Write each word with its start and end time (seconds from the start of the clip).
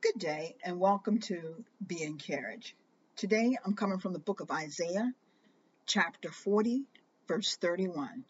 Good 0.00 0.20
day 0.20 0.54
and 0.62 0.78
welcome 0.78 1.18
to 1.22 1.64
Be 1.84 2.04
Encouraged. 2.04 2.72
Today 3.16 3.58
I'm 3.64 3.74
coming 3.74 3.98
from 3.98 4.12
the 4.12 4.20
book 4.20 4.38
of 4.38 4.48
Isaiah, 4.48 5.12
chapter 5.86 6.30
40, 6.30 6.84
verse 7.26 7.56
31. 7.56 8.24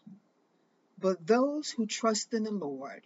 But 0.97 1.27
those 1.27 1.69
who 1.69 1.85
trust 1.85 2.33
in 2.33 2.41
the 2.41 2.51
Lord 2.51 3.05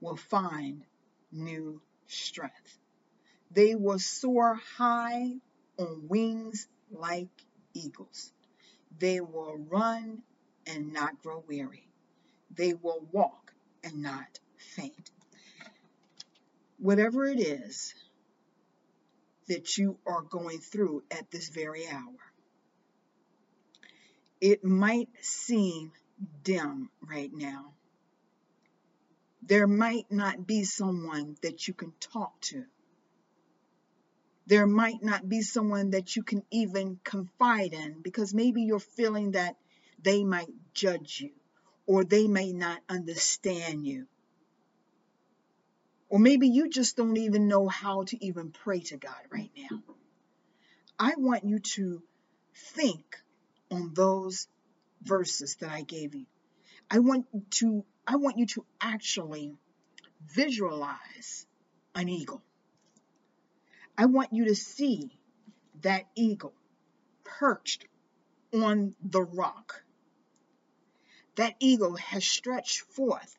will 0.00 0.16
find 0.16 0.82
new 1.30 1.80
strength. 2.08 2.76
They 3.52 3.76
will 3.76 4.00
soar 4.00 4.56
high 4.76 5.34
on 5.78 6.08
wings 6.08 6.66
like 6.90 7.30
eagles. 7.72 8.32
They 8.98 9.20
will 9.20 9.58
run 9.70 10.22
and 10.66 10.92
not 10.92 11.22
grow 11.22 11.44
weary. 11.46 11.86
They 12.52 12.74
will 12.74 13.06
walk 13.12 13.54
and 13.84 14.02
not 14.02 14.40
faint 14.56 15.12
whatever 16.82 17.24
it 17.24 17.38
is 17.38 17.94
that 19.46 19.78
you 19.78 19.96
are 20.04 20.22
going 20.22 20.58
through 20.58 21.04
at 21.12 21.30
this 21.30 21.48
very 21.48 21.86
hour. 21.86 22.18
It 24.40 24.64
might 24.64 25.08
seem 25.20 25.92
dim 26.42 26.90
right 27.08 27.30
now. 27.32 27.72
There 29.42 29.68
might 29.68 30.10
not 30.10 30.44
be 30.44 30.64
someone 30.64 31.36
that 31.42 31.68
you 31.68 31.74
can 31.74 31.92
talk 32.00 32.40
to. 32.42 32.64
There 34.46 34.66
might 34.66 35.02
not 35.02 35.28
be 35.28 35.42
someone 35.42 35.90
that 35.90 36.16
you 36.16 36.24
can 36.24 36.42
even 36.50 36.98
confide 37.04 37.74
in 37.74 38.02
because 38.02 38.34
maybe 38.34 38.62
you're 38.62 38.80
feeling 38.80 39.32
that 39.32 39.54
they 40.02 40.24
might 40.24 40.50
judge 40.74 41.20
you 41.20 41.30
or 41.86 42.02
they 42.02 42.26
may 42.26 42.52
not 42.52 42.80
understand 42.88 43.86
you 43.86 44.08
or 46.12 46.18
maybe 46.18 46.46
you 46.46 46.68
just 46.68 46.98
don't 46.98 47.16
even 47.16 47.48
know 47.48 47.68
how 47.68 48.02
to 48.02 48.22
even 48.22 48.50
pray 48.50 48.80
to 48.80 48.98
God 48.98 49.16
right 49.30 49.50
now. 49.56 49.82
I 50.98 51.14
want 51.16 51.44
you 51.44 51.58
to 51.58 52.02
think 52.54 53.16
on 53.70 53.94
those 53.94 54.46
verses 55.02 55.54
that 55.60 55.70
I 55.70 55.80
gave 55.80 56.14
you. 56.14 56.26
I 56.90 56.98
want 56.98 57.24
to 57.52 57.86
I 58.06 58.16
want 58.16 58.36
you 58.36 58.44
to 58.48 58.66
actually 58.78 59.54
visualize 60.26 61.46
an 61.94 62.10
eagle. 62.10 62.42
I 63.96 64.04
want 64.04 64.34
you 64.34 64.44
to 64.44 64.54
see 64.54 65.18
that 65.80 66.04
eagle 66.14 66.52
perched 67.24 67.86
on 68.52 68.94
the 69.02 69.22
rock. 69.22 69.82
That 71.36 71.54
eagle 71.58 71.96
has 71.96 72.22
stretched 72.22 72.80
forth 72.80 73.38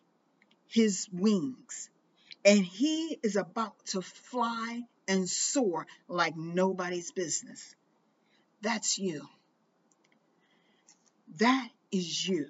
his 0.68 1.08
wings 1.14 1.92
and 2.46 2.66
he 2.66 3.18
is 3.24 3.36
about 3.36 3.74
to 3.88 4.02
fly 4.02 4.82
and 5.08 5.30
soar 5.30 5.88
like 6.08 6.36
nobody's 6.36 7.12
business. 7.12 7.76
That's 8.62 8.98
you. 8.98 9.28
That 11.38 11.70
is 11.92 12.28
you. 12.28 12.48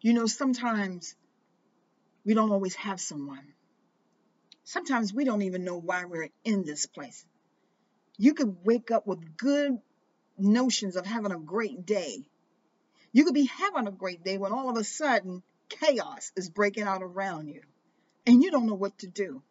You 0.00 0.12
know, 0.12 0.26
sometimes 0.26 1.14
we 2.24 2.34
don't 2.34 2.52
always 2.52 2.74
have 2.76 3.00
someone. 3.00 3.54
Sometimes 4.64 5.12
we 5.12 5.24
don't 5.24 5.42
even 5.42 5.64
know 5.64 5.78
why 5.78 6.04
we're 6.04 6.28
in 6.44 6.64
this 6.64 6.86
place. 6.86 7.24
You 8.18 8.34
could 8.34 8.64
wake 8.64 8.90
up 8.90 9.06
with 9.06 9.36
good 9.36 9.78
notions 10.38 10.96
of 10.96 11.06
having 11.06 11.32
a 11.32 11.38
great 11.38 11.86
day. 11.86 12.28
You 13.12 13.24
could 13.24 13.34
be 13.34 13.46
having 13.46 13.88
a 13.88 13.92
great 13.92 14.22
day 14.22 14.38
when 14.38 14.52
all 14.52 14.70
of 14.70 14.76
a 14.76 14.84
sudden 14.84 15.42
chaos 15.68 16.32
is 16.36 16.50
breaking 16.50 16.84
out 16.84 17.02
around 17.02 17.48
you 17.48 17.62
and 18.26 18.42
you 18.42 18.50
don't 18.50 18.66
know 18.66 18.74
what 18.74 18.98
to 18.98 19.06
do. 19.06 19.42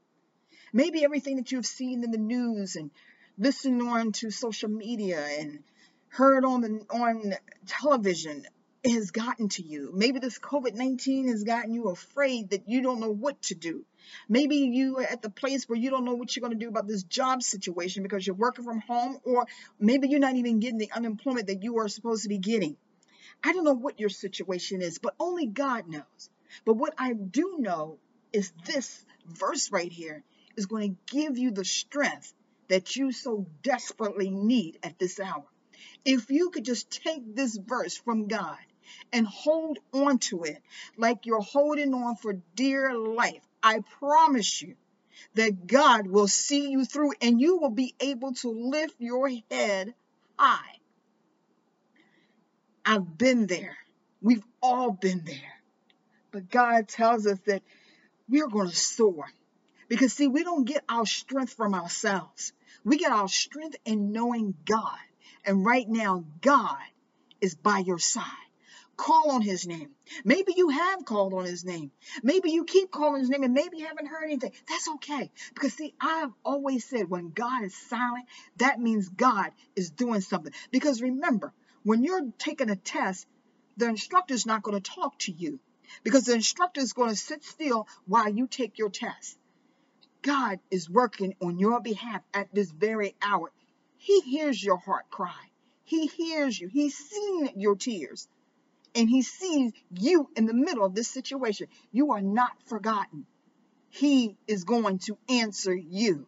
Maybe 0.72 1.04
everything 1.04 1.38
that 1.38 1.52
you've 1.52 1.66
seen 1.66 2.04
in 2.04 2.12
the 2.12 2.18
news 2.18 2.76
and 2.76 2.92
listened 3.38 3.82
on 3.82 4.12
to 4.14 4.30
social 4.30 4.70
media 4.70 5.20
and 5.40 5.64
heard 6.10 6.46
on 6.46 6.62
the 6.62 6.86
on 6.92 7.34
television 7.68 8.46
has 8.86 9.12
gotten 9.12 9.50
to 9.50 9.64
you. 9.64 9.92
Maybe 9.94 10.20
this 10.20 10.40
COVID-19 10.40 11.28
has 11.28 11.44
gotten 11.44 11.74
you 11.74 11.90
afraid 11.90 12.52
that 12.52 12.70
you 12.70 12.82
don't 12.82 13.00
know 13.00 13.12
what 13.12 13.42
to 13.44 13.56
do. 13.56 13.84
Maybe 14.28 14.56
you 14.58 15.00
are 15.00 15.04
at 15.04 15.22
the 15.22 15.30
place 15.30 15.68
where 15.68 15.78
you 15.78 15.90
don't 15.90 16.06
know 16.06 16.14
what 16.14 16.36
you're 16.36 16.42
going 16.42 16.58
to 16.58 16.66
do 16.66 16.70
about 16.70 16.88
this 16.88 17.04
job 17.04 17.44
situation 17.44 18.04
because 18.04 18.26
you're 18.26 18.36
working 18.36 18.64
from 18.64 18.80
home, 18.80 19.20
or 19.24 19.46
maybe 19.80 20.08
you're 20.08 20.20
not 20.20 20.36
even 20.36 20.60
getting 20.60 20.78
the 20.78 20.92
unemployment 20.96 21.48
that 21.48 21.64
you 21.64 21.78
are 21.80 21.90
supposed 21.90 22.24
to 22.24 22.30
be 22.30 22.38
getting. 22.38 22.78
I 23.44 23.54
don't 23.54 23.66
know 23.66 23.74
what 23.74 24.00
your 24.00 24.10
situation 24.10 24.82
is, 24.82 24.98
but 24.98 25.16
only 25.20 25.46
God 25.46 25.88
knows. 25.88 26.30
But 26.66 26.76
what 26.76 26.94
I 26.98 27.14
do 27.14 27.58
know 27.60 28.00
is 28.34 28.52
this 28.66 29.06
verse 29.26 29.72
right 29.72 29.92
here 29.92 30.24
is 30.56 30.66
going 30.66 30.96
to 30.96 31.16
give 31.16 31.38
you 31.38 31.52
the 31.52 31.66
strength 31.66 32.34
that 32.68 32.96
you 32.96 33.12
so 33.12 33.46
desperately 33.64 34.30
need 34.30 34.78
at 34.84 35.00
this 35.00 35.20
hour. 35.20 35.46
If 36.06 36.30
you 36.30 36.50
could 36.50 36.66
just 36.66 37.04
take 37.04 37.36
this 37.36 37.58
verse 37.58 37.98
from 37.98 38.28
God 38.28 38.58
and 39.12 39.28
hold 39.28 39.80
on 39.94 40.20
to 40.20 40.44
it 40.44 40.62
like 40.98 41.26
you're 41.26 41.42
holding 41.42 41.94
on 41.94 42.16
for 42.16 42.34
dear 42.56 42.94
life, 42.94 43.42
I 43.62 43.84
promise 44.00 44.62
you 44.62 44.76
that 45.36 45.68
God 45.68 46.08
will 46.08 46.28
see 46.28 46.70
you 46.70 46.86
through 46.86 47.14
and 47.22 47.42
you 47.42 47.58
will 47.58 47.70
be 47.70 47.96
able 48.00 48.34
to 48.36 48.50
lift 48.50 48.96
your 49.00 49.30
head 49.52 49.94
high. 50.38 50.80
I've 52.86 53.18
been 53.18 53.48
there. 53.48 53.78
We've 54.22 54.44
all 54.62 54.92
been 54.92 55.24
there. 55.26 55.60
But 56.32 56.50
God 56.50 56.88
tells 56.88 57.26
us 57.26 57.40
that 57.46 57.62
we're 58.30 58.48
going 58.48 58.70
to 58.70 58.76
soar. 58.76 59.26
Because, 59.88 60.14
see, 60.14 60.28
we 60.28 60.44
don't 60.44 60.66
get 60.66 60.84
our 60.88 61.06
strength 61.06 61.54
from 61.54 61.74
ourselves. 61.74 62.54
We 62.86 62.98
get 62.98 63.12
our 63.12 63.28
strength 63.28 63.76
in 63.86 64.12
knowing 64.12 64.54
God. 64.66 65.00
And 65.44 65.66
right 65.66 65.88
now, 65.88 66.26
God 66.42 66.78
is 67.42 67.56
by 67.56 67.80
your 67.80 67.98
side. 67.98 68.24
Call 68.96 69.32
on 69.32 69.42
his 69.42 69.66
name. 69.66 69.92
Maybe 70.26 70.54
you 70.58 70.70
have 70.70 71.06
called 71.06 71.34
on 71.34 71.46
his 71.46 71.64
name. 71.64 71.92
Maybe 72.22 72.52
you 72.52 72.66
keep 72.66 72.92
calling 72.92 73.22
his 73.22 73.30
name 73.30 73.44
and 73.44 73.54
maybe 73.54 73.78
you 73.78 73.88
haven't 73.88 74.08
heard 74.08 74.26
anything. 74.26 74.52
That's 74.68 74.90
okay. 74.96 75.32
Because, 75.54 75.74
see, 75.74 75.94
I've 76.02 76.32
always 76.44 76.84
said 76.84 77.10
when 77.10 77.32
God 77.32 77.64
is 77.64 77.76
silent, 77.76 78.26
that 78.58 78.80
means 78.80 79.08
God 79.08 79.52
is 79.76 79.90
doing 79.90 80.20
something. 80.20 80.52
Because 80.70 81.02
remember, 81.02 81.54
when 81.84 82.04
you're 82.04 82.30
taking 82.38 82.70
a 82.70 82.76
test, 82.76 83.26
the 83.78 83.88
instructor's 83.88 84.46
not 84.46 84.64
going 84.64 84.80
to 84.80 84.92
talk 84.92 85.18
to 85.20 85.32
you 85.32 85.60
because 86.04 86.26
the 86.26 86.34
instructor 86.34 86.82
is 86.82 86.94
going 86.94 87.10
to 87.10 87.16
sit 87.16 87.44
still 87.44 87.88
while 88.06 88.30
you 88.30 88.48
take 88.48 88.78
your 88.78 88.90
test. 88.90 89.38
God 90.22 90.60
is 90.70 90.90
working 90.90 91.36
on 91.42 91.60
your 91.60 91.80
behalf 91.82 92.22
at 92.34 92.54
this 92.54 92.72
very 92.72 93.16
hour. 93.22 93.52
He 93.98 94.22
hears 94.22 94.64
your 94.64 94.78
heart 94.78 95.10
cry. 95.10 95.50
He 95.84 96.08
hears 96.08 96.60
you. 96.60 96.68
He's 96.68 96.96
seen 96.96 97.50
your 97.56 97.76
tears. 97.76 98.28
And 98.96 99.10
he 99.10 99.22
sees 99.22 99.72
you 99.92 100.30
in 100.36 100.46
the 100.46 100.54
middle 100.54 100.84
of 100.84 100.96
this 100.96 101.08
situation. 101.08 101.68
You 101.92 102.12
are 102.14 102.22
not 102.22 102.52
forgotten. 102.66 103.26
He 103.90 104.38
is 104.48 104.64
going 104.66 105.00
to 105.00 105.18
answer 105.30 105.74
you 105.74 106.28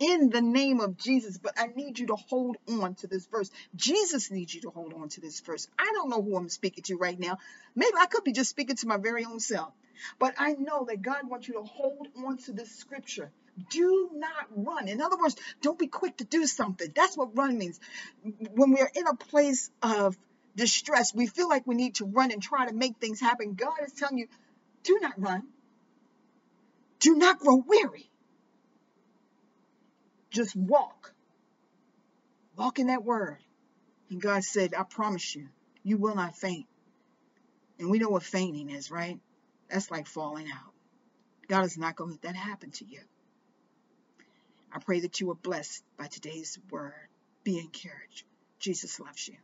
in 0.00 0.30
the 0.30 0.40
name 0.40 0.80
of 0.80 0.96
Jesus. 0.96 1.38
But 1.38 1.54
I 1.56 1.68
need 1.68 1.98
you 1.98 2.08
to 2.08 2.16
hold 2.16 2.56
on 2.68 2.96
to 2.96 3.06
this 3.06 3.26
verse. 3.26 3.50
Jesus 3.76 4.30
needs 4.30 4.52
you 4.52 4.62
to 4.62 4.70
hold 4.70 4.94
on 4.94 5.10
to 5.10 5.20
this 5.20 5.40
verse. 5.40 5.68
I 5.78 5.92
don't 5.94 6.10
know 6.10 6.22
who 6.22 6.36
I'm 6.36 6.48
speaking 6.48 6.82
to 6.84 6.96
right 6.96 7.18
now. 7.18 7.38
Maybe 7.76 7.92
I 7.96 8.06
could 8.06 8.24
be 8.24 8.32
just 8.32 8.50
speaking 8.50 8.76
to 8.76 8.88
my 8.88 8.96
very 8.96 9.24
own 9.24 9.38
self. 9.38 9.72
But 10.18 10.34
I 10.38 10.52
know 10.52 10.86
that 10.88 11.02
God 11.02 11.28
wants 11.28 11.46
you 11.46 11.54
to 11.54 11.62
hold 11.62 12.08
on 12.24 12.38
to 12.38 12.52
this 12.52 12.74
scripture. 12.74 13.30
Do 13.68 14.10
not 14.14 14.46
run. 14.56 14.88
In 14.88 15.02
other 15.02 15.18
words, 15.18 15.36
don't 15.60 15.78
be 15.78 15.88
quick 15.88 16.16
to 16.18 16.24
do 16.24 16.46
something. 16.46 16.90
That's 16.94 17.16
what 17.16 17.36
run 17.36 17.58
means. 17.58 17.78
When 18.22 18.72
we're 18.72 18.90
in 18.94 19.06
a 19.06 19.14
place 19.14 19.70
of 19.82 20.16
distress, 20.56 21.14
we 21.14 21.26
feel 21.26 21.48
like 21.48 21.66
we 21.66 21.74
need 21.74 21.96
to 21.96 22.06
run 22.06 22.30
and 22.32 22.42
try 22.42 22.66
to 22.66 22.72
make 22.72 22.96
things 22.96 23.20
happen. 23.20 23.54
God 23.54 23.74
is 23.84 23.92
telling 23.92 24.18
you, 24.18 24.28
do 24.84 24.98
not 25.02 25.20
run. 25.20 25.42
Do 27.00 27.16
not 27.16 27.38
grow 27.38 27.56
weary. 27.56 28.09
Just 30.30 30.54
walk. 30.54 31.12
Walk 32.56 32.78
in 32.78 32.88
that 32.88 33.04
word. 33.04 33.38
And 34.10 34.20
God 34.20 34.44
said, 34.44 34.74
I 34.74 34.82
promise 34.82 35.34
you, 35.34 35.48
you 35.82 35.96
will 35.96 36.14
not 36.14 36.36
faint. 36.36 36.66
And 37.78 37.90
we 37.90 37.98
know 37.98 38.08
what 38.10 38.22
fainting 38.22 38.70
is, 38.70 38.90
right? 38.90 39.18
That's 39.68 39.90
like 39.90 40.06
falling 40.06 40.46
out. 40.48 40.72
God 41.48 41.64
is 41.64 41.78
not 41.78 41.96
going 41.96 42.10
to 42.10 42.14
let 42.14 42.22
that 42.22 42.36
happen 42.36 42.70
to 42.72 42.84
you. 42.84 43.00
I 44.72 44.78
pray 44.78 45.00
that 45.00 45.20
you 45.20 45.30
are 45.30 45.36
blessed 45.36 45.82
by 45.98 46.06
today's 46.06 46.58
word. 46.70 46.92
Be 47.42 47.58
encouraged. 47.58 48.24
Jesus 48.58 49.00
loves 49.00 49.26
you. 49.26 49.36